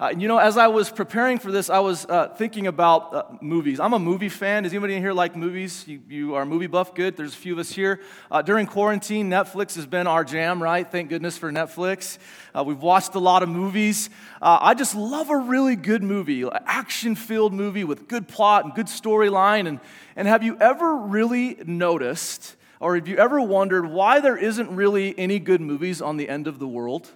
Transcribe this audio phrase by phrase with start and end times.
[0.00, 3.24] Uh, you know, as I was preparing for this, I was uh, thinking about uh,
[3.42, 3.78] movies.
[3.78, 4.62] I'm a movie fan.
[4.62, 5.86] Does anybody in here like movies?
[5.86, 6.94] You, you are movie buff?
[6.94, 7.18] Good.
[7.18, 8.00] There's a few of us here.
[8.30, 10.90] Uh, during quarantine, Netflix has been our jam, right?
[10.90, 12.16] Thank goodness for Netflix.
[12.54, 14.08] Uh, we've watched a lot of movies.
[14.40, 18.64] Uh, I just love a really good movie, an action filled movie with good plot
[18.64, 19.68] and good storyline.
[19.68, 19.80] And,
[20.16, 25.14] and have you ever really noticed, or have you ever wondered why there isn't really
[25.18, 27.10] any good movies on the end of the world?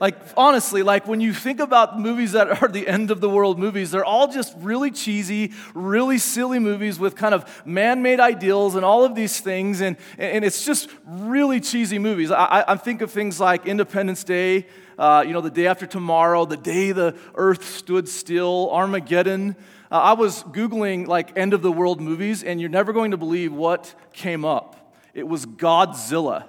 [0.00, 3.58] Like, honestly, like when you think about movies that are the end of the world
[3.58, 8.76] movies, they're all just really cheesy, really silly movies with kind of man made ideals
[8.76, 9.82] and all of these things.
[9.82, 12.30] And, and it's just really cheesy movies.
[12.30, 14.66] I, I think of things like Independence Day,
[14.98, 19.54] uh, you know, the day after tomorrow, the day the earth stood still, Armageddon.
[19.90, 23.18] Uh, I was Googling like end of the world movies, and you're never going to
[23.18, 24.94] believe what came up.
[25.12, 26.44] It was Godzilla.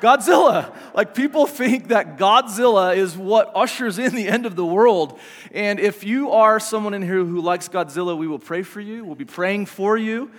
[0.00, 0.74] Godzilla.
[0.94, 5.18] Like people think that Godzilla is what ushers in the end of the world.
[5.52, 9.04] And if you are someone in here who likes Godzilla, we will pray for you.
[9.04, 10.30] We'll be praying for you.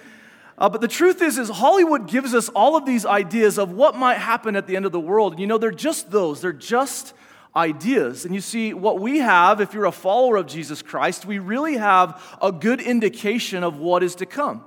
[0.57, 3.95] Uh, but the truth is, is Hollywood gives us all of these ideas of what
[3.95, 5.39] might happen at the end of the world.
[5.39, 6.41] You know, they're just those.
[6.41, 7.13] They're just
[7.55, 8.25] ideas.
[8.25, 11.77] And you see, what we have, if you're a follower of Jesus Christ, we really
[11.77, 14.63] have a good indication of what is to come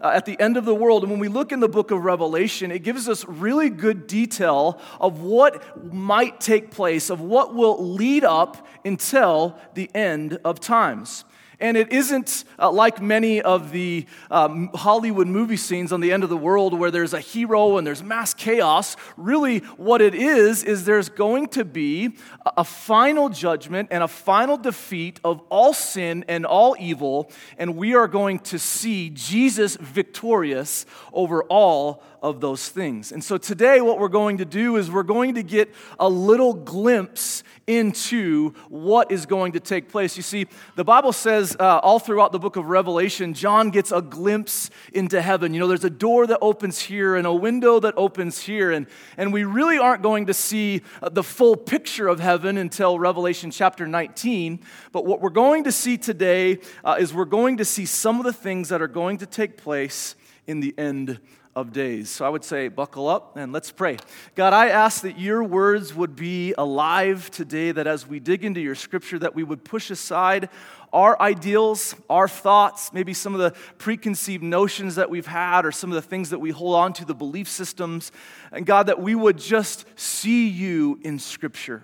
[0.00, 1.02] uh, at the end of the world.
[1.02, 4.80] And when we look in the book of Revelation, it gives us really good detail
[5.00, 11.24] of what might take place, of what will lead up until the end of times.
[11.64, 16.22] And it isn't uh, like many of the um, Hollywood movie scenes on the end
[16.22, 18.98] of the world where there's a hero and there's mass chaos.
[19.16, 24.58] Really, what it is, is there's going to be a final judgment and a final
[24.58, 30.84] defeat of all sin and all evil, and we are going to see Jesus victorious
[31.14, 33.12] over all of those things.
[33.12, 36.54] And so today, what we're going to do is we're going to get a little
[36.54, 40.16] glimpse into what is going to take place.
[40.16, 44.00] You see, the Bible says uh, all throughout the book of Revelation, John gets a
[44.00, 45.52] glimpse into heaven.
[45.52, 48.86] You know, there's a door that opens here and a window that opens here, and,
[49.18, 53.50] and we really aren't going to see uh, the full picture of heaven until Revelation
[53.50, 54.60] chapter 19.
[54.92, 58.24] But what we're going to see today uh, is we're going to see some of
[58.24, 61.20] the things that are going to take place in the end
[61.56, 62.10] of days.
[62.10, 63.96] So I would say, buckle up and let's pray.
[64.34, 68.60] God, I ask that your words would be alive today, that as we dig into
[68.60, 70.48] your scripture, that we would push aside
[70.92, 75.90] our ideals, our thoughts, maybe some of the preconceived notions that we've had, or some
[75.90, 78.12] of the things that we hold on to, the belief systems.
[78.52, 81.82] And God, that we would just see you in scripture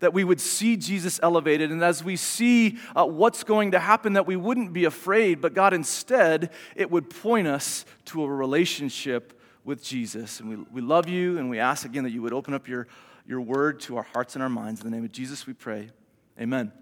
[0.00, 1.70] that we would see Jesus elevated.
[1.70, 5.54] And as we see uh, what's going to happen, that we wouldn't be afraid, but
[5.54, 10.40] God, instead, it would point us to a relationship with Jesus.
[10.40, 12.86] And we, we love you, and we ask again that you would open up your,
[13.26, 14.80] your word to our hearts and our minds.
[14.80, 15.90] In the name of Jesus, we pray.
[16.40, 16.72] Amen.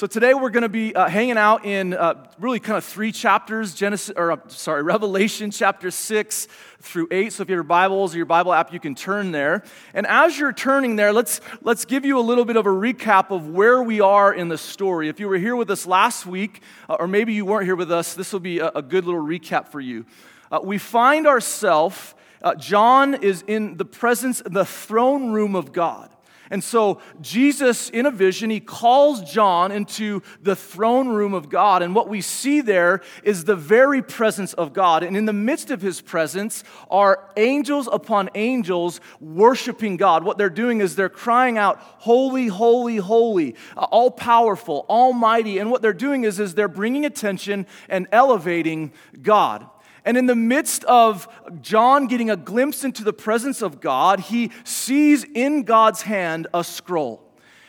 [0.00, 3.12] So today we're going to be uh, hanging out in uh, really kind of three
[3.12, 6.48] chapters, Genesis, or uh, sorry, Revelation chapter six
[6.80, 7.34] through eight.
[7.34, 9.62] So if you have your Bibles or your Bible app, you can turn there.
[9.92, 13.30] And as you're turning there, let's let's give you a little bit of a recap
[13.30, 15.10] of where we are in the story.
[15.10, 17.92] If you were here with us last week, uh, or maybe you weren't here with
[17.92, 20.06] us, this will be a, a good little recap for you.
[20.50, 22.14] Uh, we find ourselves.
[22.40, 26.08] Uh, John is in the presence, the throne room of God.
[26.50, 31.80] And so, Jesus, in a vision, he calls John into the throne room of God.
[31.80, 35.04] And what we see there is the very presence of God.
[35.04, 40.24] And in the midst of his presence are angels upon angels worshiping God.
[40.24, 45.58] What they're doing is they're crying out, Holy, holy, holy, uh, all powerful, almighty.
[45.58, 49.68] And what they're doing is, is they're bringing attention and elevating God.
[50.04, 51.28] And in the midst of
[51.60, 56.64] John getting a glimpse into the presence of God, he sees in God's hand a
[56.64, 57.26] scroll.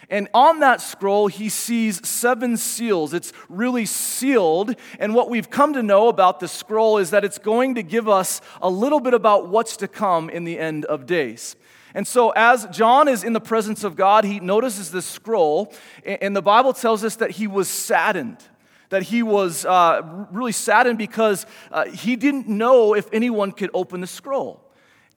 [0.10, 3.14] And on that scroll, he sees seven seals.
[3.14, 4.76] It's really sealed.
[5.00, 8.10] And what we've come to know about the scroll is that it's going to give
[8.10, 11.56] us a little bit about what's to come in the end of days.
[11.94, 15.74] And so, as John is in the presence of God, he notices this scroll,
[16.06, 18.38] and the Bible tells us that he was saddened
[18.92, 20.02] that he was uh,
[20.32, 24.62] really saddened because uh, he didn't know if anyone could open the scroll.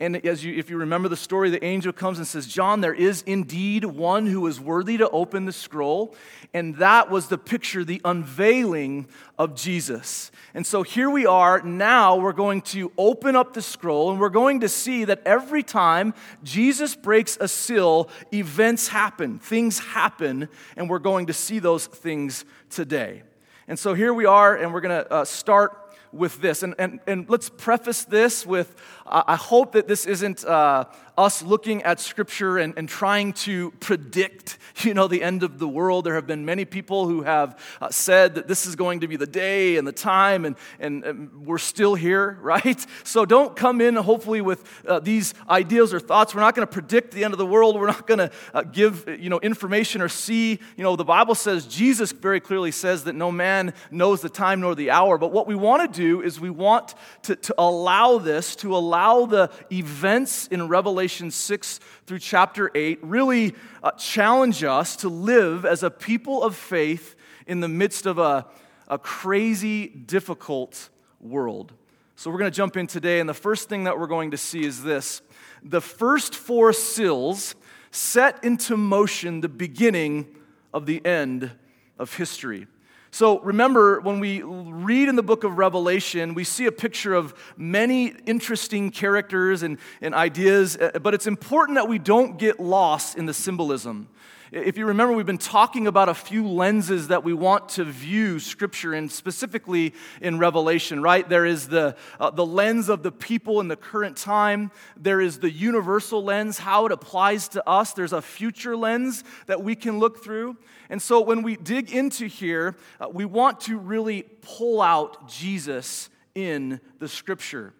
[0.00, 2.94] And as you, if you remember the story, the angel comes and says, John, there
[2.94, 6.16] is indeed one who is worthy to open the scroll.
[6.52, 9.06] And that was the picture, the unveiling
[9.38, 10.32] of Jesus.
[10.52, 11.62] And so here we are.
[11.62, 15.62] Now we're going to open up the scroll and we're going to see that every
[15.62, 21.86] time Jesus breaks a seal, events happen, things happen, and we're going to see those
[21.86, 23.22] things today.
[23.66, 25.83] And so here we are, and we're going to uh, start
[26.14, 26.62] with this.
[26.62, 28.74] And, and, and let's preface this with
[29.06, 30.86] I hope that this isn't uh,
[31.18, 35.68] us looking at Scripture and, and trying to predict, you know, the end of the
[35.68, 36.06] world.
[36.06, 39.16] There have been many people who have uh, said that this is going to be
[39.16, 42.84] the day and the time, and, and, and we're still here, right?
[43.04, 46.34] So don't come in, hopefully, with uh, these ideas or thoughts.
[46.34, 47.78] We're not going to predict the end of the world.
[47.78, 50.58] We're not going to uh, give, you know, information or see.
[50.76, 54.60] You know, the Bible says, Jesus very clearly says that no man knows the time
[54.60, 55.18] nor the hour.
[55.18, 59.26] But what we want to do is we want to, to allow this, to allow
[59.26, 65.82] the events in Revelation 6 through chapter 8 really uh, challenge us to live as
[65.82, 67.16] a people of faith
[67.46, 68.46] in the midst of a,
[68.88, 70.90] a crazy, difficult
[71.20, 71.72] world.
[72.16, 74.36] So we're going to jump in today, and the first thing that we're going to
[74.36, 75.20] see is this
[75.62, 77.54] the first four seals
[77.90, 80.26] set into motion the beginning
[80.72, 81.50] of the end
[81.98, 82.66] of history.
[83.14, 87.32] So remember, when we read in the book of Revelation, we see a picture of
[87.56, 93.16] many interesting characters and, and ideas, uh, but it's important that we don't get lost
[93.16, 94.08] in the symbolism.
[94.56, 98.38] If you remember, we've been talking about a few lenses that we want to view
[98.38, 101.28] Scripture in, specifically in Revelation, right?
[101.28, 105.40] There is the, uh, the lens of the people in the current time, there is
[105.40, 109.98] the universal lens, how it applies to us, there's a future lens that we can
[109.98, 110.56] look through.
[110.88, 116.10] And so when we dig into here, uh, we want to really pull out Jesus
[116.36, 117.74] in the Scripture.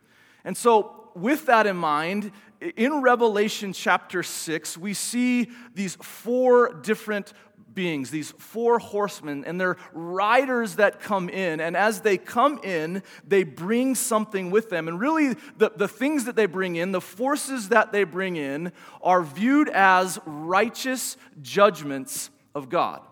[0.44, 2.32] And so, with that in mind,
[2.76, 7.32] in Revelation chapter 6, we see these four different
[7.74, 11.60] beings, these four horsemen, and they're riders that come in.
[11.60, 14.88] And as they come in, they bring something with them.
[14.88, 18.72] And really, the, the things that they bring in, the forces that they bring in,
[19.02, 23.02] are viewed as righteous judgments of God.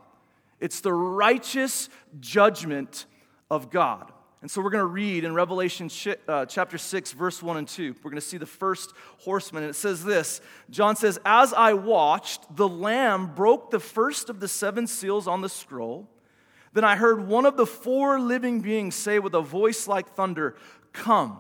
[0.60, 1.88] It's the righteous
[2.20, 3.06] judgment
[3.50, 4.12] of God.
[4.43, 5.89] And so we're going to read in Revelation
[6.27, 7.94] uh, chapter 6, verse 1 and 2.
[8.03, 9.62] We're going to see the first horseman.
[9.62, 14.41] And it says this John says, As I watched, the Lamb broke the first of
[14.41, 16.09] the seven seals on the scroll.
[16.73, 20.56] Then I heard one of the four living beings say with a voice like thunder,
[20.93, 21.38] Come.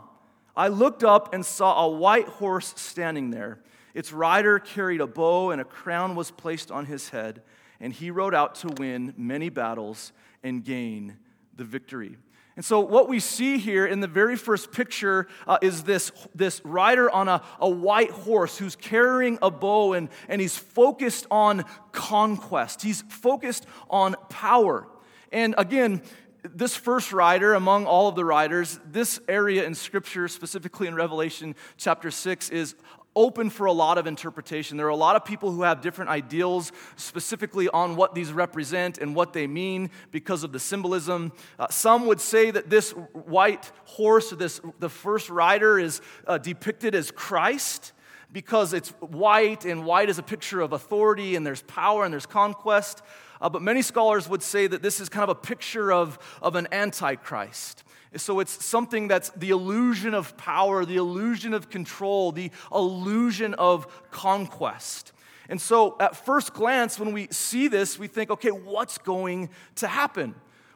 [0.56, 3.58] I looked up and saw a white horse standing there.
[3.94, 7.42] Its rider carried a bow, and a crown was placed on his head.
[7.80, 10.12] And he rode out to win many battles
[10.44, 11.16] and gain
[11.56, 12.16] the victory.
[12.62, 16.60] And so, what we see here in the very first picture uh, is this, this
[16.64, 21.64] rider on a, a white horse who's carrying a bow and, and he's focused on
[21.90, 22.82] conquest.
[22.82, 24.86] He's focused on power.
[25.32, 26.02] And again,
[26.44, 31.56] this first rider, among all of the riders, this area in Scripture, specifically in Revelation
[31.78, 32.76] chapter 6, is
[33.14, 34.76] open for a lot of interpretation.
[34.76, 38.98] There are a lot of people who have different ideals specifically on what these represent
[38.98, 41.32] and what they mean because of the symbolism.
[41.58, 46.94] Uh, some would say that this white horse, this, the first rider, is uh, depicted
[46.94, 47.92] as Christ
[48.32, 52.26] because it's white, and white is a picture of authority, and there's power and there's
[52.26, 53.02] conquest.
[53.40, 56.56] Uh, but many scholars would say that this is kind of a picture of, of
[56.56, 57.84] an antichrist.
[58.16, 63.86] So it's something that's the illusion of power, the illusion of control, the illusion of
[64.10, 65.12] conquest.
[65.48, 69.88] And so at first glance, when we see this, we think, okay, what's going to
[69.88, 70.34] happen?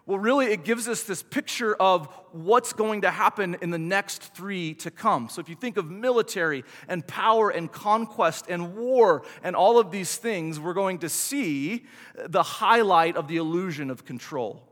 [0.09, 4.35] Well, really, it gives us this picture of what's going to happen in the next
[4.35, 5.29] three to come.
[5.29, 9.91] So, if you think of military and power and conquest and war and all of
[9.91, 11.87] these things, we're going to see
[12.25, 14.63] the highlight of the illusion of control.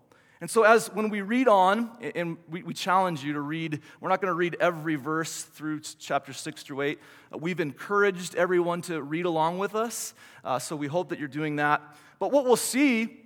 [0.40, 4.20] And so, as when we read on, and we, challenge you to read, we're not
[4.20, 7.00] going to read every verse through chapter 6 through 8.
[7.32, 10.14] Uh, we've encouraged everyone to read along with us,
[10.44, 11.82] uh, so we hope that you're doing that.
[12.20, 13.23] But what we'll see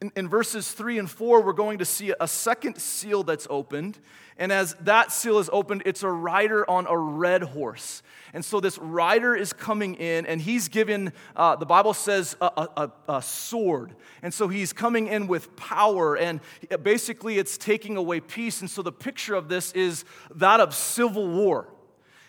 [0.00, 3.98] in, in verses 3 and 4, we're going to see a second seal that's opened.
[4.36, 8.02] And as that seal is opened, it's a rider on a red horse.
[8.34, 12.68] And so this rider is coming in, and he's given, uh, the Bible says, a,
[12.76, 13.94] a, a, sword.
[14.20, 16.40] And so he's coming in with power, and
[16.82, 18.60] basically it's taking away peace.
[18.60, 21.68] And so the picture of this is that of civil war.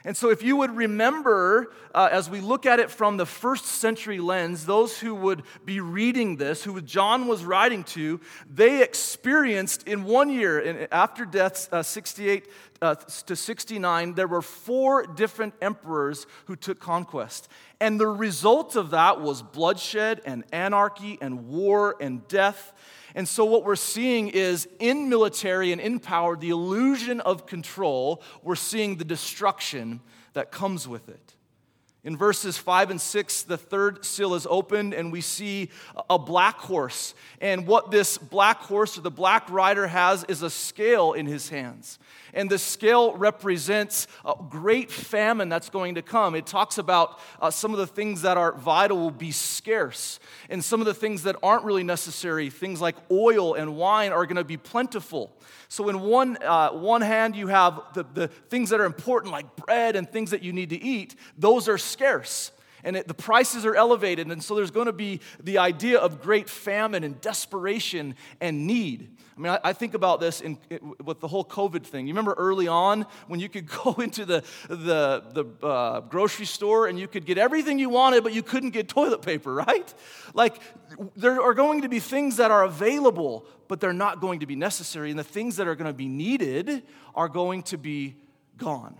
[0.08, 3.66] And so, if you would remember, uh, as we look at it from the first
[3.66, 9.86] century lens, those who would be reading this, who John was writing to, they experienced
[9.86, 12.48] in one year, after death, uh, 68
[12.82, 17.50] uh, to 69, there were four different emperors who took conquest.
[17.82, 22.72] And the result of that was bloodshed and anarchy and war and death.
[23.18, 28.22] And so, what we're seeing is in military and in power, the illusion of control,
[28.44, 30.02] we're seeing the destruction
[30.34, 31.34] that comes with it.
[32.08, 35.70] In verses 5 and 6, the third seal is opened, and we see
[36.10, 37.14] a black horse.
[37.42, 41.50] And what this black horse or the black rider has is a scale in his
[41.50, 42.00] hands.
[42.34, 46.34] And the scale represents a great famine that's going to come.
[46.34, 50.64] It talks about uh, some of the things that are vital will be scarce, and
[50.64, 54.38] some of the things that aren't really necessary, things like oil and wine, are going
[54.38, 55.34] to be plentiful.
[55.70, 59.56] So, in one, uh, one hand, you have the, the things that are important, like
[59.58, 61.97] bread and things that you need to eat, those are scarce.
[61.98, 62.52] Scarce
[62.84, 64.28] and it, the prices are elevated.
[64.28, 69.10] And so there's going to be the idea of great famine and desperation and need.
[69.36, 70.58] I mean, I, I think about this in,
[71.04, 72.08] with the whole COVID thing.
[72.08, 76.88] You remember early on when you could go into the, the, the uh, grocery store
[76.88, 79.94] and you could get everything you wanted, but you couldn't get toilet paper, right?
[80.34, 80.62] Like,
[81.16, 84.56] there are going to be things that are available, but they're not going to be
[84.56, 85.10] necessary.
[85.10, 86.84] And the things that are going to be needed
[87.16, 88.16] are going to be
[88.58, 88.96] gone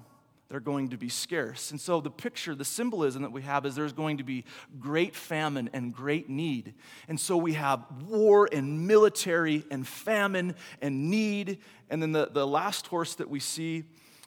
[0.50, 1.72] they're going to be scarce.
[1.72, 4.46] And so the picture, the symbolism that we have is there's going to be
[4.80, 6.74] great famine and great need.
[7.10, 11.60] And so we have war and military and famine and need.
[11.90, 13.84] And then the, the last horse that we see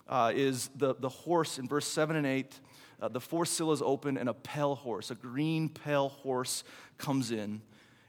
[0.08, 2.60] uh, is the, the horse in verse 7 and 8.
[3.00, 6.64] Uh, the four seal is open, and a pale horse, a green pale horse,
[6.98, 7.62] comes in.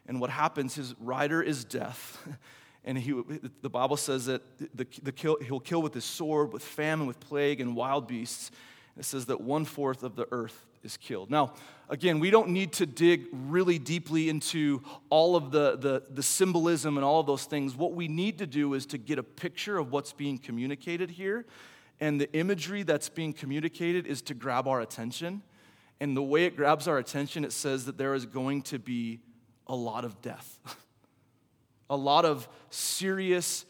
[0.05, 2.27] And what happens, his rider is death.
[2.83, 3.13] And he,
[3.61, 7.19] the Bible says that the, the kill, he'll kill with his sword, with famine, with
[7.19, 8.50] plague, and wild beasts.
[8.97, 11.29] It says that one fourth of the earth is killed.
[11.29, 11.53] Now,
[11.89, 16.97] again, we don't need to dig really deeply into all of the, the, the, symbolism
[16.97, 17.75] and all of those things.
[17.75, 21.45] What we need to do is to get a picture of what's being communicated here.
[22.00, 25.43] And the imagery that's being communicated is to grab our attention.
[26.00, 29.19] And the way it grabs our attention, it says that there is going to be
[29.67, 30.57] a lot of death.
[31.91, 33.65] a lot of serious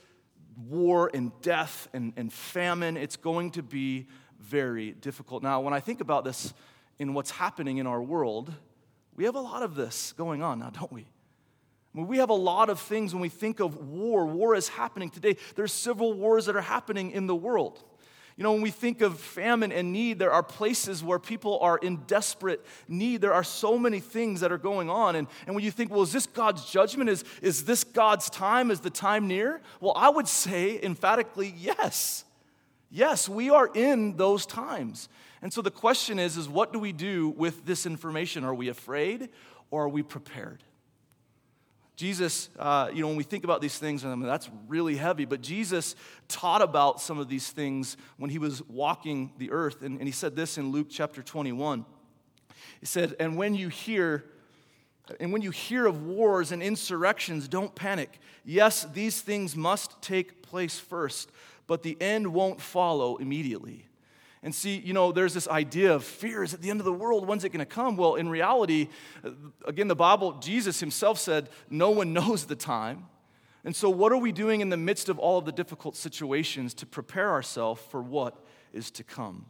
[0.70, 2.96] war and death and, and famine.
[2.96, 4.08] It's going to be
[4.40, 5.42] very difficult.
[5.42, 6.54] Now, when I think about this
[7.00, 8.54] in what's happening in our world,
[9.16, 11.02] we have a lot of this going on now, don't we?
[11.02, 14.26] I mean, we have a lot of things when we think of war.
[14.28, 15.36] War is happening today.
[15.56, 17.84] There's civil wars that are happening in the world.
[18.42, 21.78] You know, when we think of famine and need, there are places where people are
[21.78, 23.22] in desperate need.
[23.22, 25.16] There are so many things that are going on.
[25.16, 27.08] And, and when you think, well, is this God's judgment?
[27.08, 28.72] Is, is this God's time?
[28.72, 29.62] Is the time near?
[29.80, 32.26] Well, I would say emphatically, yes.
[32.90, 35.08] Yes, we are in those times.
[35.44, 38.44] And so the question is, is what do we do with this information?
[38.44, 39.30] Are we afraid
[39.70, 40.64] or are we prepared?
[42.02, 45.26] Jesus, uh, you know, when we think about these things, I mean, that's really heavy,
[45.26, 45.96] but Jesus
[46.28, 49.84] taught about some of these things when he was walking the earth.
[49.84, 51.86] And, and he said this in Luke chapter 21.
[52.80, 54.26] He said, And when you hear,
[55.20, 58.18] and when you hear of wars and insurrections, don't panic.
[58.44, 61.30] Yes, these things must take place first,
[61.68, 63.86] but the end won't follow immediately.
[64.44, 66.94] And see, you know, there's this idea of fear is at the end of the
[66.94, 67.28] world.
[67.28, 67.96] When's it going to come?
[67.96, 68.90] Well, in reality,
[69.66, 73.06] again, the Bible, Jesus himself said, no one knows the time.
[73.64, 76.74] And so, what are we doing in the midst of all of the difficult situations
[76.76, 78.44] to prepare ourselves for what
[78.74, 79.46] is to come?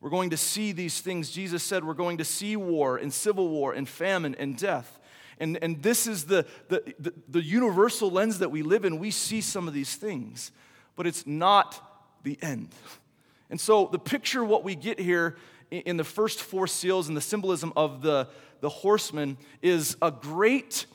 [0.00, 1.30] We're going to see these things.
[1.30, 5.00] Jesus said we're going to see war and civil war and famine and death.
[5.40, 8.98] And, and this is the, the, the, the universal lens that we live in.
[8.98, 10.52] We see some of these things,
[10.94, 11.80] but it's not
[12.22, 12.68] the end.
[13.54, 15.36] And so, the picture, what we get here
[15.70, 18.26] in the first four seals and the symbolism of the,
[18.58, 20.86] the horseman is a great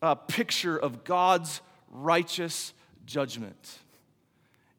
[0.00, 2.72] uh, picture of God's righteous
[3.04, 3.80] judgment.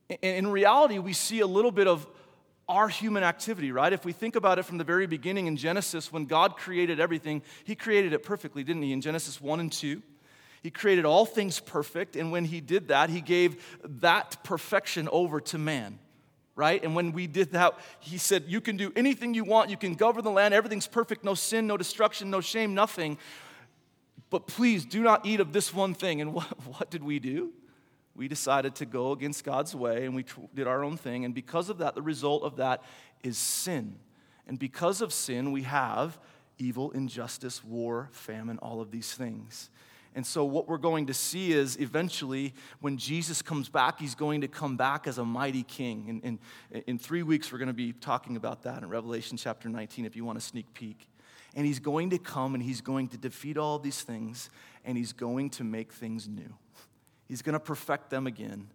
[0.10, 2.08] And in reality, we see a little bit of
[2.68, 3.94] our human activity, right?
[3.94, 7.44] If we think about it from the very beginning in Genesis, when God created everything,
[7.66, 8.94] He created it perfectly, didn't He?
[8.94, 10.02] In Genesis 1 and 2.
[10.64, 15.40] He created all things perfect, and when He did that, He gave that perfection over
[15.42, 16.00] to man
[16.58, 16.84] right?
[16.84, 19.70] And when we did that, he said, You can do anything you want.
[19.70, 20.54] You can govern the land.
[20.54, 21.24] Everything's perfect.
[21.24, 23.18] No sin, no destruction, no shame, nothing.
[24.30, 26.20] But please do not eat of this one thing.
[26.20, 27.54] And what, what did we do?
[28.16, 31.24] We decided to go against God's way and we did our own thing.
[31.24, 32.82] And because of that, the result of that
[33.24, 33.96] is sin.
[34.48, 36.18] And because of sin, we have
[36.58, 39.70] evil, injustice, war, famine, all of these things.
[40.18, 44.42] And so, what we're going to see is eventually, when Jesus comes back, he's going
[44.42, 46.08] to come back as a mighty king.
[46.24, 46.40] And
[46.72, 50.06] in, in three weeks, we're going to be talking about that in Revelation chapter 19,
[50.06, 51.08] if you want a sneak peek.
[51.56, 54.50] And he's going to come and he's going to defeat all these things,
[54.84, 56.52] and he's going to make things new.
[57.28, 58.70] He's going to perfect them again.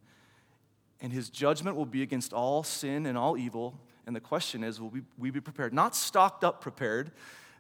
[1.01, 3.81] And his judgment will be against all sin and all evil.
[4.07, 5.75] And the question is, will we, we be prepared?
[5.75, 7.11] Not stocked up prepared,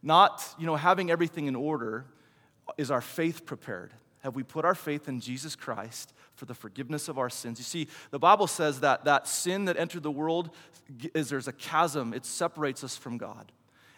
[0.04, 2.06] not you know, having everything in order
[2.78, 3.92] is our faith prepared?
[4.20, 7.58] Have we put our faith in Jesus Christ for the forgiveness of our sins?
[7.58, 10.50] You see, the Bible says that that sin that entered the world
[11.12, 13.50] is there's a chasm, it separates us from God.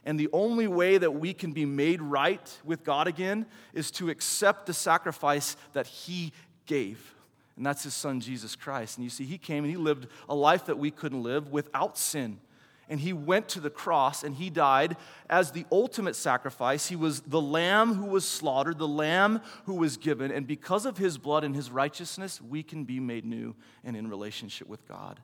[0.06, 4.10] And the only way that we can be made right with God again is to
[4.10, 6.32] accept the sacrifice that He
[6.66, 7.14] gave.
[7.56, 8.98] And that's His Son, Jesus Christ.
[8.98, 11.96] And you see, He came and He lived a life that we couldn't live without
[11.96, 12.38] sin.
[12.88, 14.96] And He went to the cross and He died
[15.28, 16.88] as the ultimate sacrifice.
[16.88, 20.30] He was the lamb who was slaughtered, the lamb who was given.
[20.30, 24.08] And because of His blood and His righteousness, we can be made new and in
[24.08, 25.20] relationship with God.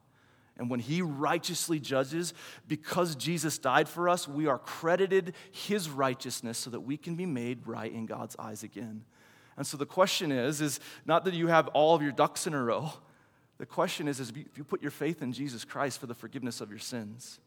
[0.61, 2.35] And when he righteously judges,
[2.69, 7.25] because Jesus died for us, we are credited his righteousness so that we can be
[7.25, 9.05] made right in God's eyes again.
[9.57, 12.53] And so the question is, is not that you have all of your ducks in
[12.53, 12.93] a row.
[13.57, 16.61] The question is, is if you put your faith in Jesus Christ for the forgiveness
[16.61, 17.41] of your sins.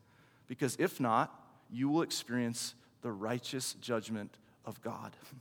[0.53, 1.33] Because if not,
[1.71, 5.11] you will experience the righteous judgment of God.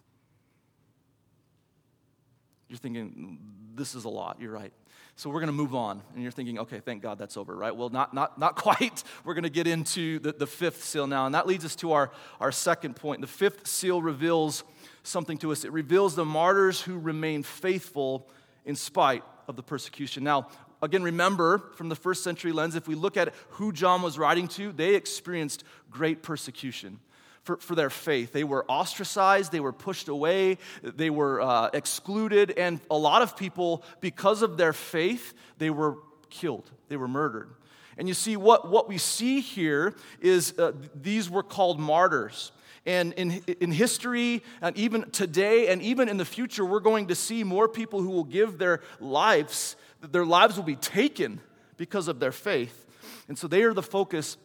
[2.68, 3.38] You're thinking,
[3.74, 4.38] this is a lot.
[4.40, 4.72] You're right.
[5.16, 6.00] So we're going to move on.
[6.14, 7.76] And you're thinking, okay, thank God that's over, right?
[7.76, 9.04] Well, not, not, not quite.
[9.22, 11.26] We're going to get into the, the fifth seal now.
[11.26, 13.20] And that leads us to our, our second point.
[13.20, 14.64] The fifth seal reveals
[15.02, 18.30] something to us it reveals the martyrs who remain faithful
[18.64, 20.24] in spite of the persecution.
[20.24, 20.48] Now,
[20.82, 24.48] again, remember from the first century lens, if we look at who John was writing
[24.48, 26.98] to, they experienced great persecution
[27.44, 28.32] for, for their faith.
[28.32, 33.36] They were ostracized, they were pushed away, they were uh, excluded, and a lot of
[33.36, 35.98] people, because of their faith, they were
[36.30, 37.50] killed, they were murdered.
[37.98, 42.52] And you see, what, what we see here is uh, these were called martyrs.
[42.84, 47.14] And in, in history, and even today, and even in the future, we're going to
[47.14, 51.40] see more people who will give their lives, their lives will be taken
[51.76, 52.86] because of their faith.
[53.28, 54.36] And so they are the focus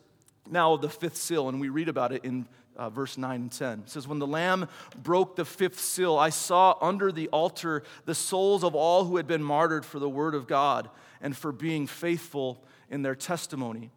[0.50, 2.48] now of the fifth seal, and we read about it in
[2.78, 3.80] uh, verse 9 and 10.
[3.80, 4.68] It says, When the Lamb
[5.02, 9.28] broke the fifth seal, I saw under the altar the souls of all who had
[9.28, 10.90] been martyred for the word of God
[11.22, 13.92] and for being faithful in their testimony.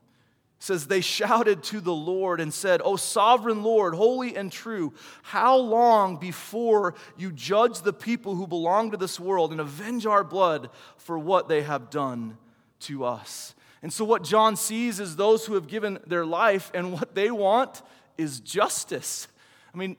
[0.60, 5.56] Says, They shouted to the Lord and said, O sovereign Lord, holy and true, how
[5.56, 10.68] long before you judge the people who belong to this world and avenge our blood
[10.98, 12.36] for what they have done
[12.80, 13.54] to us?
[13.82, 17.30] And so, what John sees is those who have given their life, and what they
[17.30, 17.80] want
[18.18, 19.26] is justice.
[19.74, 19.96] I mean,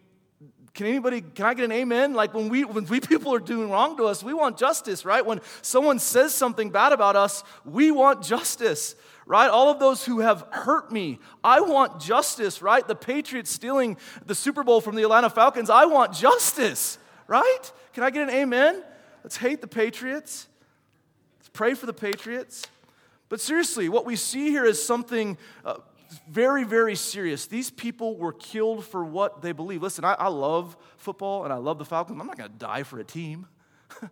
[0.73, 2.13] can anybody, can I get an amen?
[2.13, 5.25] Like when we, when we people are doing wrong to us, we want justice, right?
[5.25, 8.95] When someone says something bad about us, we want justice,
[9.25, 9.49] right?
[9.49, 12.87] All of those who have hurt me, I want justice, right?
[12.87, 17.71] The Patriots stealing the Super Bowl from the Atlanta Falcons, I want justice, right?
[17.93, 18.83] Can I get an amen?
[19.23, 20.47] Let's hate the Patriots.
[21.39, 22.63] Let's pray for the Patriots.
[23.29, 25.75] But seriously, what we see here is something uh,
[26.29, 27.45] very, very serious.
[27.45, 29.81] These people were killed for what they believe.
[29.81, 32.19] Listen, I, I love football and I love the Falcons.
[32.19, 33.47] I'm not going to die for a team.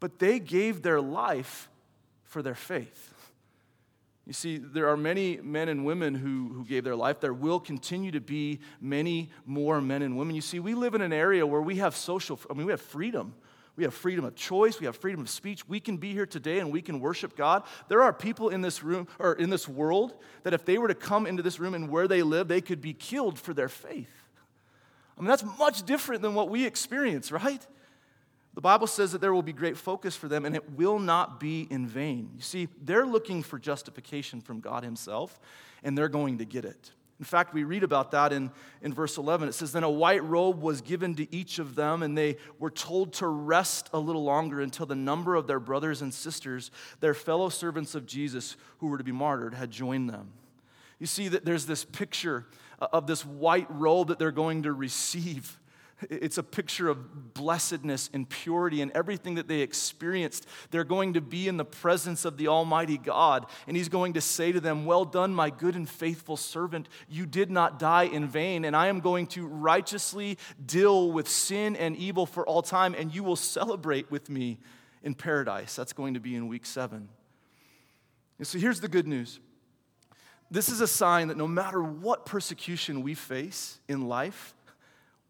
[0.00, 1.68] but they gave their life
[2.24, 3.11] for their faith.
[4.26, 7.18] You see, there are many men and women who, who gave their life.
[7.18, 10.36] There will continue to be many more men and women.
[10.36, 12.80] You see, we live in an area where we have social, I mean, we have
[12.80, 13.34] freedom.
[13.74, 14.78] We have freedom of choice.
[14.78, 15.66] We have freedom of speech.
[15.66, 17.64] We can be here today and we can worship God.
[17.88, 20.94] There are people in this room or in this world that if they were to
[20.94, 24.10] come into this room and where they live, they could be killed for their faith.
[25.16, 27.66] I mean, that's much different than what we experience, right?
[28.54, 31.40] The Bible says that there will be great focus for them and it will not
[31.40, 32.30] be in vain.
[32.36, 35.40] You see, they're looking for justification from God Himself
[35.82, 36.92] and they're going to get it.
[37.22, 38.50] In fact, we read about that in,
[38.82, 39.48] in verse 11.
[39.48, 42.68] It says, Then a white robe was given to each of them, and they were
[42.68, 47.14] told to rest a little longer until the number of their brothers and sisters, their
[47.14, 50.32] fellow servants of Jesus who were to be martyred, had joined them.
[50.98, 52.46] You see that there's this picture
[52.80, 55.60] of this white robe that they're going to receive.
[56.10, 60.46] It's a picture of blessedness and purity and everything that they experienced.
[60.70, 64.20] They're going to be in the presence of the Almighty God, and He's going to
[64.20, 66.88] say to them, Well done, my good and faithful servant.
[67.08, 71.76] You did not die in vain, and I am going to righteously deal with sin
[71.76, 74.58] and evil for all time, and you will celebrate with me
[75.02, 75.76] in paradise.
[75.76, 77.08] That's going to be in week seven.
[78.38, 79.40] And so here's the good news
[80.52, 84.54] this is a sign that no matter what persecution we face in life,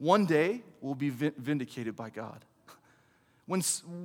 [0.02, 2.44] one day will be vindicated by God.
[3.46, 3.60] When,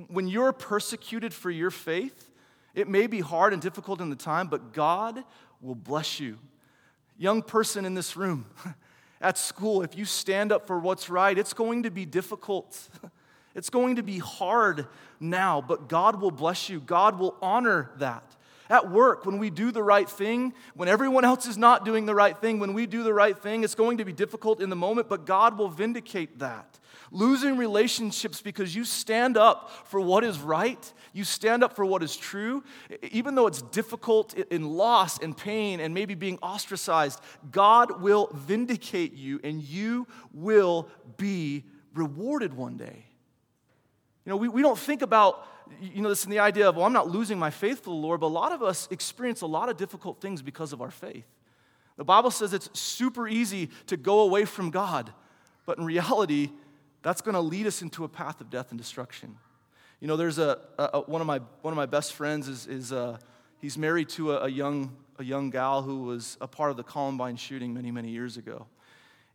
[0.06, 2.30] when you're persecuted for your faith,
[2.72, 5.24] it may be hard and difficult in the time, but God
[5.60, 6.38] will bless you.
[7.18, 8.46] Young person in this room,
[9.20, 12.88] at school, if you stand up for what's right, it's going to be difficult.
[13.54, 14.86] It's going to be hard
[15.18, 16.78] now, but God will bless you.
[16.78, 18.36] God will honor that.
[18.70, 22.14] At work, when we do the right thing, when everyone else is not doing the
[22.14, 24.76] right thing, when we do the right thing, it's going to be difficult in the
[24.76, 26.78] moment, but God will vindicate that.
[27.10, 32.02] Losing relationships because you stand up for what is right, you stand up for what
[32.02, 32.62] is true,
[33.10, 39.14] even though it's difficult in loss and pain and maybe being ostracized, God will vindicate
[39.14, 43.06] you and you will be rewarded one day.
[44.26, 45.48] You know, we, we don't think about,
[45.80, 47.90] you know, this in the idea of, well, I'm not losing my faith to the
[47.90, 50.90] Lord, but a lot of us experience a lot of difficult things because of our
[50.90, 51.24] faith.
[51.96, 55.12] The Bible says it's super easy to go away from God,
[55.66, 56.50] but in reality,
[57.02, 59.36] that's going to lead us into a path of death and destruction.
[60.00, 62.92] You know, there's a, a one, of my, one of my best friends is, is
[62.92, 63.18] uh,
[63.60, 66.84] he's married to a, a, young, a young gal who was a part of the
[66.84, 68.66] Columbine shooting many, many years ago.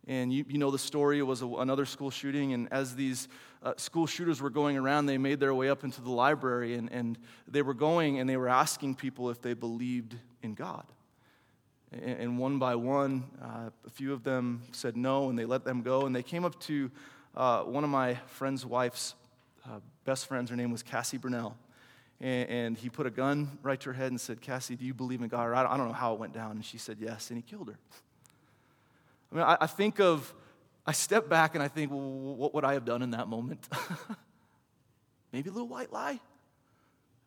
[0.06, 2.52] And you, you know the story, it was a, another school shooting.
[2.54, 3.28] And as these
[3.64, 6.92] uh, school shooters were going around, they made their way up into the library and,
[6.92, 10.84] and they were going and they were asking people if they believed in God.
[11.90, 15.64] And, and one by one, uh, a few of them said no and they let
[15.64, 16.04] them go.
[16.04, 16.90] And they came up to
[17.34, 19.14] uh, one of my friend's wife's
[19.64, 20.50] uh, best friends.
[20.50, 21.54] Her name was Cassie Bernall.
[22.20, 24.94] And, and, he put a gun right to her head and said, Cassie, do you
[24.94, 25.46] believe in God?
[25.46, 26.52] Or I don't know how it went down.
[26.52, 27.78] And she said yes, and he killed her.
[29.32, 30.32] I mean, I, I think of,
[30.86, 33.66] I step back and I think, well, what would I have done in that moment?
[35.32, 36.20] Maybe a little white lie?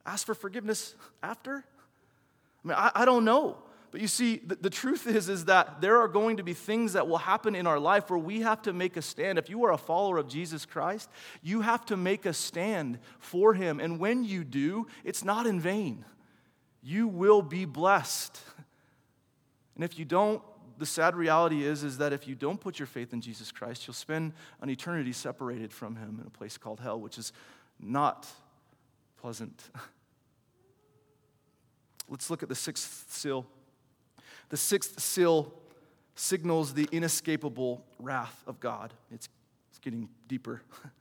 [0.06, 1.65] Ask for forgiveness after?
[2.63, 3.58] I mean, I, I don't know.
[3.91, 6.93] But you see, the, the, truth is, is that there are going to be things
[6.93, 9.39] that will happen in our life where we have to make a stand.
[9.39, 11.10] If you are a follower of Jesus Christ,
[11.41, 13.80] you have to make a stand for him.
[13.80, 16.06] And when you do, it's not in vain.
[16.84, 18.39] You will be blessed.
[19.76, 20.41] And if you don't,
[20.78, 23.88] the sad reality is, is that if you don't put your faith in Jesus Christ,
[23.88, 27.34] you'll spend an eternity separated from him in a place called hell, which is
[27.80, 28.28] not
[29.18, 29.70] pleasant.
[32.10, 33.46] Let's look at the sixth seal.
[34.50, 35.54] The sixth seal
[36.16, 38.94] signals the inescapable wrath of God.
[39.12, 39.28] It's,
[39.70, 40.62] it's getting deeper.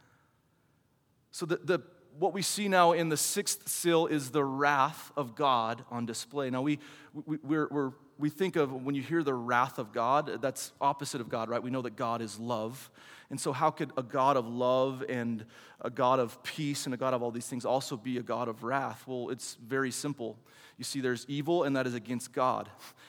[1.30, 1.80] so, the, the,
[2.18, 6.50] what we see now in the sixth seal is the wrath of God on display.
[6.50, 6.78] Now, we,
[7.12, 11.20] we, we're, we're we think of when you hear the wrath of God, that's opposite
[11.20, 11.62] of God, right?
[11.62, 12.90] We know that God is love.
[13.30, 15.44] And so, how could a God of love and
[15.80, 18.48] a God of peace and a God of all these things also be a God
[18.48, 19.04] of wrath?
[19.06, 20.36] Well, it's very simple.
[20.78, 22.68] You see, there's evil, and that is against God.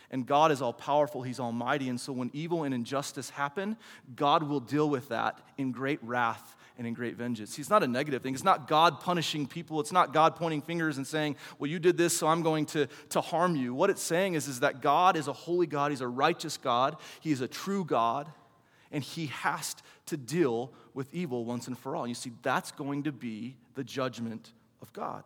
[0.09, 1.89] And God is all powerful, He's almighty.
[1.89, 3.77] And so, when evil and injustice happen,
[4.15, 7.55] God will deal with that in great wrath and in great vengeance.
[7.55, 8.33] He's not a negative thing.
[8.33, 9.79] It's not God punishing people.
[9.79, 12.87] It's not God pointing fingers and saying, Well, you did this, so I'm going to,
[13.09, 13.73] to harm you.
[13.73, 15.91] What it's saying is, is that God is a holy God.
[15.91, 16.97] He's a righteous God.
[17.19, 18.27] He is a true God.
[18.91, 19.75] And He has
[20.07, 22.03] to deal with evil once and for all.
[22.03, 25.23] And you see, that's going to be the judgment of God.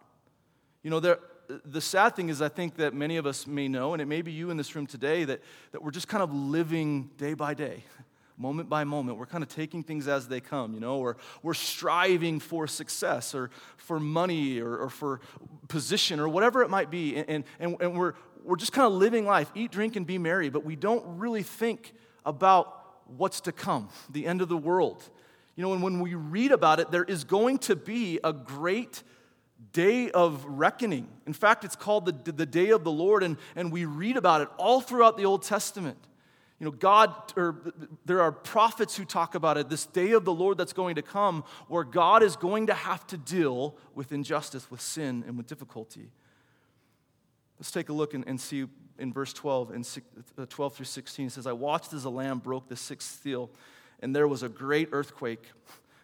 [0.83, 1.19] You know, there,
[1.65, 4.21] the sad thing is, I think that many of us may know, and it may
[4.21, 7.53] be you in this room today, that, that we're just kind of living day by
[7.53, 7.83] day
[8.41, 9.19] moment by moment.
[9.19, 13.35] We're kind of taking things as they come, you know, or we're striving for success
[13.35, 15.21] or for money or, or for
[15.67, 17.17] position or whatever it might be.
[17.17, 20.49] And, and, and we're, we're just kind of living life, eat, drink, and be merry,
[20.49, 21.93] but we don't really think
[22.25, 25.07] about what's to come, the end of the world.
[25.55, 29.03] You know, and when we read about it, there is going to be a great
[29.71, 31.07] day of reckoning.
[31.27, 34.41] In fact, it's called the, the day of the Lord, and, and we read about
[34.41, 35.97] it all throughout the Old Testament.
[36.61, 37.55] You know, God, or
[38.05, 41.01] there are prophets who talk about it, this day of the Lord that's going to
[41.01, 45.47] come, where God is going to have to deal with injustice, with sin, and with
[45.47, 46.11] difficulty.
[47.57, 48.67] Let's take a look and, and see
[48.99, 49.99] in verse 12 and
[50.37, 51.25] uh, 12 through 16.
[51.25, 53.49] It says, I watched as the Lamb broke the sixth seal,
[53.99, 55.49] and there was a great earthquake.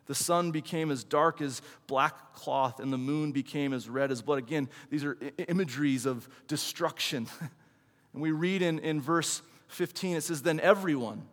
[0.08, 4.24] The sun became as dark as black cloth, and the moon became as red as
[4.24, 4.40] blood.
[4.40, 7.28] Again, these are imageries of destruction.
[8.14, 11.24] and we read in, in verse 15, it says, Then everyone,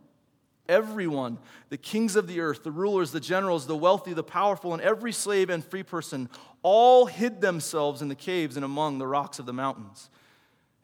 [0.69, 4.83] everyone, the kings of the earth, the rulers, the generals, the wealthy, the powerful, and
[4.83, 6.29] every slave and free person,
[6.63, 10.11] all hid themselves in the caves and among the rocks of the mountains.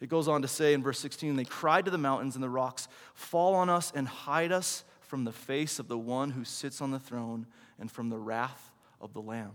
[0.00, 2.48] It goes on to say in verse 16, They cried to the mountains and the
[2.48, 6.80] rocks, Fall on us and hide us from the face of the one who sits
[6.80, 7.46] on the throne
[7.78, 9.52] and from the wrath of the Lamb.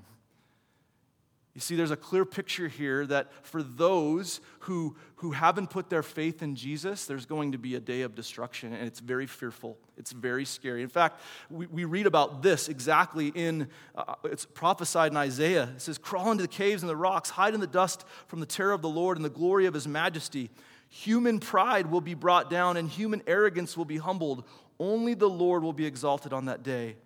[1.55, 6.03] You see, there's a clear picture here that for those who, who haven't put their
[6.03, 9.77] faith in Jesus, there's going to be a day of destruction, and it's very fearful.
[9.97, 10.83] It's very scary.
[10.83, 15.69] In fact, we, we read about this exactly in, uh, it's prophesied in Isaiah.
[15.77, 18.45] It says, Crawl into the caves and the rocks, hide in the dust from the
[18.45, 20.49] terror of the Lord and the glory of his majesty.
[20.89, 24.43] Human pride will be brought down, and human arrogance will be humbled.
[24.77, 26.97] Only the Lord will be exalted on that day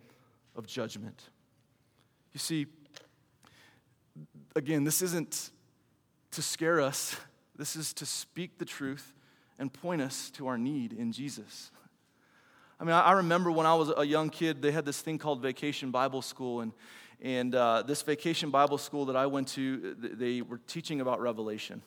[0.56, 1.22] of judgment.
[2.34, 2.66] You see,
[4.56, 5.52] again, this isn't
[6.32, 7.16] to scare us.
[7.56, 9.14] This is to speak the truth
[9.58, 11.72] and point us to our need in Jesus.
[12.80, 15.42] I mean, I remember when I was a young kid, they had this thing called
[15.42, 16.72] Vacation Bible School, and,
[17.22, 21.82] and uh, this Vacation Bible School that I went to, they were teaching about Revelation.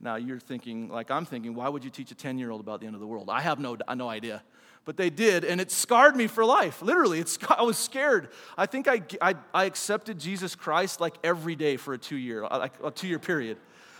[0.00, 2.80] Now, you're thinking, like I'm thinking, why would you teach a 10 year old about
[2.80, 3.28] the end of the world?
[3.30, 4.42] I have no, no idea.
[4.88, 6.80] But they did, and it scarred me for life.
[6.80, 8.30] Literally, it's, I was scared.
[8.56, 12.40] I think I, I, I accepted Jesus Christ like every day for a two year,
[12.44, 13.58] like a two year period.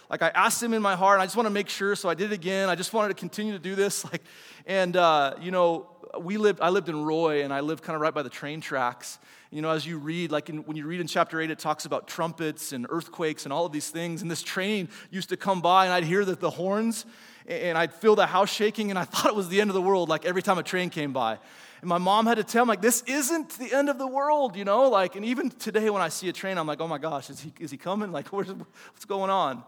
[0.08, 2.14] Like I asked him in my heart, I just want to make sure, so I
[2.14, 2.70] did it again.
[2.70, 4.02] I just wanted to continue to do this.
[4.10, 4.22] Like,
[4.64, 8.00] and uh, you know, we lived, I lived in Roy, and I lived kind of
[8.00, 9.18] right by the train tracks.
[9.50, 11.84] You know, as you read, like in, when you read in chapter 8, it talks
[11.84, 14.22] about trumpets and earthquakes and all of these things.
[14.22, 17.04] And this train used to come by, and I'd hear the, the horns,
[17.48, 19.82] and I'd feel the house shaking, and I thought it was the end of the
[19.82, 21.38] world, like every time a train came by.
[21.80, 24.56] And my mom had to tell me, like, this isn't the end of the world,
[24.56, 24.88] you know?
[24.88, 27.40] Like, and even today when I see a train, I'm like, oh my gosh, is
[27.40, 28.12] he, is he coming?
[28.18, 29.62] Like, what's going on?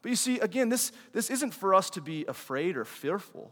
[0.00, 3.50] But you see, again, this, this isn't for us to be afraid or fearful.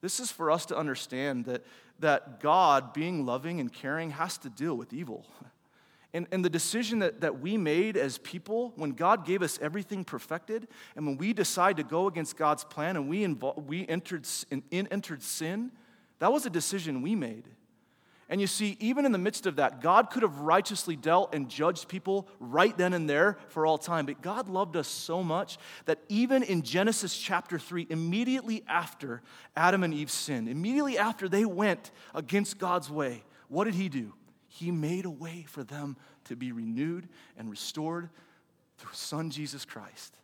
[0.00, 1.64] This is for us to understand that,
[1.98, 5.26] that God, being loving and caring, has to deal with evil.
[6.14, 10.04] And, and the decision that, that we made as people, when God gave us everything
[10.04, 10.66] perfected,
[10.96, 14.86] and when we decide to go against God's plan and we, invo- we entered, in,
[14.90, 15.70] entered sin,
[16.18, 17.48] that was a decision we made.
[18.30, 21.48] And you see, even in the midst of that, God could have righteously dealt and
[21.48, 24.04] judged people right then and there for all time.
[24.04, 29.22] But God loved us so much that even in Genesis chapter 3, immediately after
[29.56, 34.12] Adam and Eve sinned, immediately after they went against God's way, what did He do?
[34.58, 38.10] He made a way for them to be renewed and restored
[38.78, 40.14] through Son Jesus Christ.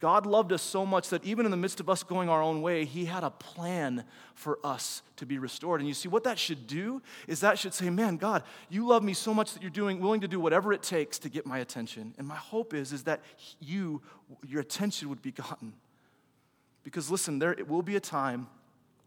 [0.00, 2.60] God loved us so much that even in the midst of us going our own
[2.60, 5.80] way, He had a plan for us to be restored.
[5.80, 9.04] And you see, what that should do is that should say, Man, God, you love
[9.04, 11.58] me so much that you're doing, willing to do whatever it takes to get my
[11.58, 12.14] attention.
[12.18, 13.20] And my hope is, is that
[13.60, 14.00] you,
[14.48, 15.74] your attention would be gotten.
[16.82, 18.48] Because listen, there it will be a time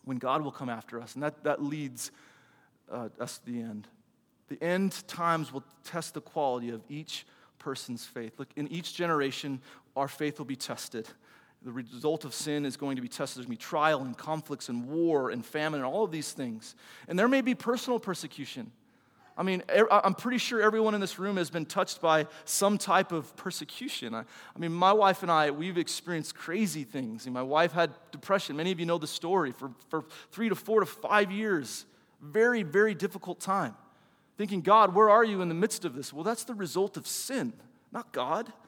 [0.06, 2.12] when God will come after us, and that, that leads
[2.92, 3.10] uh,
[3.46, 3.88] the end.
[4.50, 7.26] The end times will test the quality of each
[7.60, 8.34] person's faith.
[8.38, 9.62] Look, in each generation,
[9.96, 11.08] our faith will be tested.
[11.64, 13.38] The result of sin is going to be tested.
[13.38, 16.34] There's going to be trial and conflicts and war and famine and all of these
[16.34, 16.76] things.
[17.08, 18.72] And there may be personal persecution.
[19.36, 23.12] I mean, I'm pretty sure everyone in this room has been touched by some type
[23.12, 24.14] of persecution.
[24.14, 27.26] I, I, mean, my wife and I, we've experienced crazy things.
[27.28, 28.56] My wife had depression.
[28.56, 31.86] Many of you know the story for, for three to four to five years.
[32.24, 33.76] Very, very difficult time.
[34.38, 36.14] Thinking, God, where are you in the midst of this?
[36.14, 37.54] Well, that's the result of sin,
[37.92, 38.52] not God.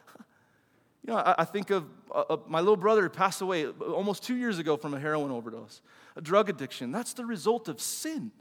[1.08, 4.36] You know, I, I think of uh, uh, my little brother passed away almost two
[4.36, 5.82] years ago from a heroin overdose,
[6.16, 6.92] a drug addiction.
[6.92, 8.32] That's the result of sin.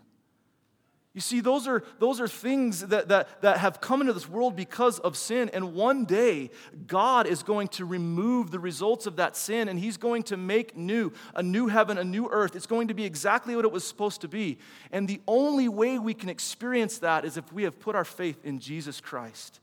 [1.14, 4.57] You see, those are, those are things that, that, that have come into this world
[4.57, 5.48] because of sin.
[5.55, 6.50] And one day,
[6.88, 10.77] God is going to remove the results of that sin and He's going to make
[10.77, 12.57] new a new heaven, a new earth.
[12.57, 14.59] It's going to be exactly what it was supposed to be.
[14.90, 18.44] And the only way we can experience that is if we have put our faith
[18.44, 19.61] in Jesus Christ.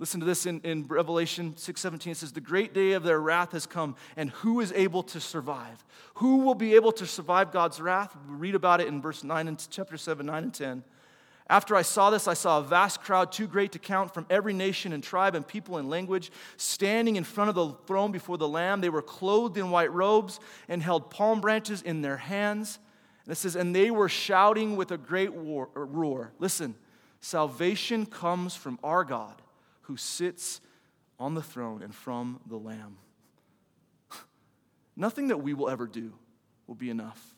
[0.00, 2.10] Listen to this in, in Revelation 6:17.
[2.10, 5.20] It says, The great day of their wrath has come, and who is able to
[5.20, 5.84] survive?
[6.14, 8.16] Who will be able to survive God's wrath?
[8.28, 10.84] We read about it in verse 9 and chapter 7, 9 and 10.
[11.48, 14.54] After I saw this, I saw a vast crowd, too great to count, from every
[14.54, 18.48] nation and tribe and people and language, standing in front of the throne before the
[18.48, 18.80] Lamb.
[18.80, 22.78] They were clothed in white robes and held palm branches in their hands.
[23.26, 26.32] And it says, And they were shouting with a great war, roar.
[26.38, 26.74] Listen,
[27.20, 29.40] salvation comes from our God
[29.84, 30.60] who sits
[31.18, 32.98] on the throne and from the Lamb.
[34.96, 36.12] Nothing that we will ever do
[36.66, 37.34] will be enough.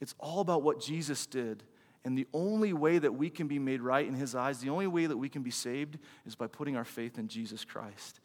[0.00, 1.62] It's all about what Jesus did.
[2.04, 4.86] And the only way that we can be made right in His eyes, the only
[4.86, 8.20] way that we can be saved, is by putting our faith in Jesus Christ.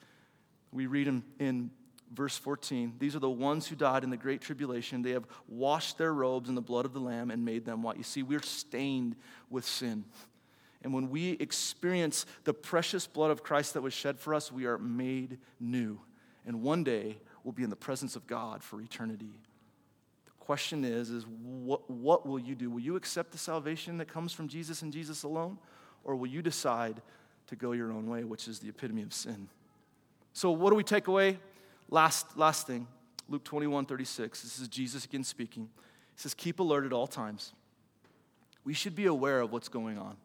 [0.71, 1.71] We read in, in
[2.11, 5.01] verse 14 These are the ones who died in the great tribulation.
[5.01, 7.97] They have washed their robes in the blood of the Lamb and made them white.
[7.97, 9.15] You see, we're stained
[9.49, 10.05] with sin.
[10.83, 14.65] And when we experience the precious blood of Christ that was shed for us, we
[14.65, 15.99] are made new.
[16.45, 19.39] And one day we'll be in the presence of God for eternity.
[20.25, 22.69] The question is, is what, what will you do?
[22.69, 25.57] Will you accept the salvation that comes from Jesus and Jesus alone?
[26.03, 27.01] Or will you decide
[27.47, 29.47] to go your own way, which is the epitome of sin?
[30.33, 31.39] So what do we take away?
[31.89, 32.87] Last, last thing,
[33.29, 34.41] Luke 21, 36.
[34.41, 35.69] This is Jesus again speaking.
[36.15, 37.53] He says, keep alert at all times.
[38.65, 40.17] We should be aware of what's going on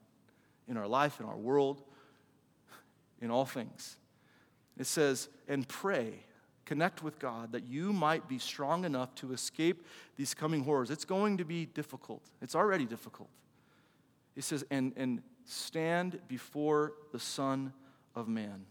[0.69, 1.83] in our life, in our world,
[3.21, 3.97] in all things.
[4.79, 6.15] It says, and pray,
[6.65, 9.85] connect with God that you might be strong enough to escape
[10.17, 10.91] these coming horrors.
[10.91, 13.31] It's going to be difficult, it's already difficult.
[14.37, 17.73] It says, and, and stand before the Son
[18.15, 18.65] of Man.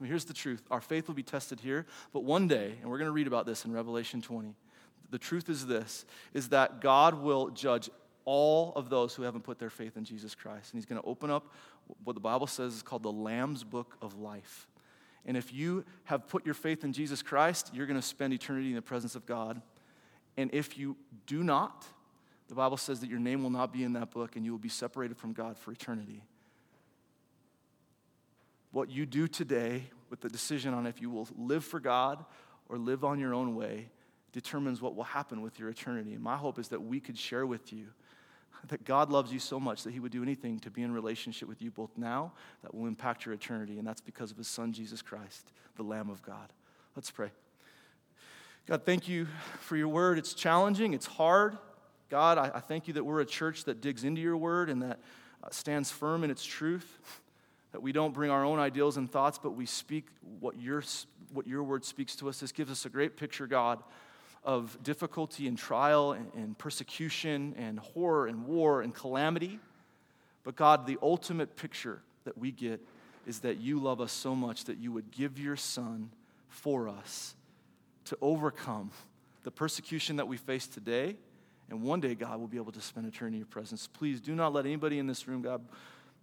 [0.00, 2.90] I mean, here's the truth our faith will be tested here, but one day, and
[2.90, 4.54] we're going to read about this in Revelation 20,
[5.10, 7.90] the truth is this is that God will judge
[8.24, 10.72] all of those who haven't put their faith in Jesus Christ.
[10.72, 11.52] And he's going to open up
[12.04, 14.68] what the Bible says is called the Lamb's Book of Life.
[15.26, 18.68] And if you have put your faith in Jesus Christ, you're going to spend eternity
[18.68, 19.60] in the presence of God.
[20.36, 21.86] And if you do not,
[22.48, 24.58] the Bible says that your name will not be in that book and you will
[24.58, 26.24] be separated from God for eternity.
[28.72, 32.24] What you do today with the decision on if you will live for God
[32.68, 33.90] or live on your own way
[34.32, 36.14] determines what will happen with your eternity.
[36.14, 37.86] And my hope is that we could share with you
[38.68, 41.48] that God loves you so much that he would do anything to be in relationship
[41.48, 43.78] with you both now that will impact your eternity.
[43.78, 46.52] And that's because of his son, Jesus Christ, the Lamb of God.
[46.94, 47.30] Let's pray.
[48.66, 49.26] God, thank you
[49.60, 50.18] for your word.
[50.18, 51.56] It's challenging, it's hard.
[52.10, 54.82] God, I, I thank you that we're a church that digs into your word and
[54.82, 54.98] that
[55.42, 56.98] uh, stands firm in its truth.
[57.72, 60.08] That we don't bring our own ideals and thoughts, but we speak
[60.40, 60.82] what your,
[61.32, 62.40] what your word speaks to us.
[62.40, 63.82] This gives us a great picture, God,
[64.42, 69.58] of difficulty and trial and, and persecution and horror and war and calamity.
[70.44, 72.80] But God, the ultimate picture that we get
[73.26, 76.10] is that you love us so much that you would give your son
[76.48, 77.34] for us
[78.06, 78.90] to overcome
[79.44, 81.16] the persecution that we face today.
[81.68, 83.86] And one day, God will be able to spend eternity in your presence.
[83.86, 85.64] Please do not let anybody in this room, God,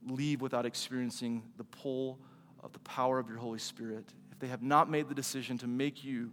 [0.06, 2.20] leave without experiencing the pull
[2.64, 4.06] of the power of your Holy Spirit.
[4.32, 6.32] If they have not made the decision to make you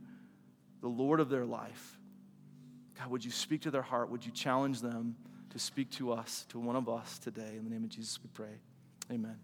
[0.84, 1.98] the Lord of their life,
[2.98, 4.10] God, would you speak to their heart?
[4.10, 5.16] Would you challenge them
[5.48, 7.54] to speak to us, to one of us today?
[7.56, 8.60] In the name of Jesus, we pray.
[9.10, 9.38] Amen.